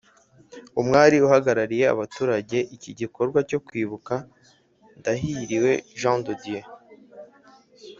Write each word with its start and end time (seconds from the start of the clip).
Uwari 0.79 1.17
uhagarariye 1.27 1.85
abateguye 1.93 2.59
iki 2.75 2.91
gikorwa 2.99 3.39
cyo 3.49 3.59
Kwibuka 3.65 4.13
Ndahiriwe 4.97 5.71
Jean 5.99 6.19
de 6.25 6.33
Dieu 6.41 6.65